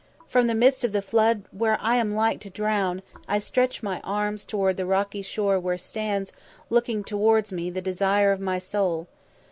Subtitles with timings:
[0.27, 3.99] From the midst of the flood where I am like to drown, I stretch my
[3.99, 6.31] arms towards the rocky shore where stands,
[6.71, 9.05] looking towards me, the desire of my soul.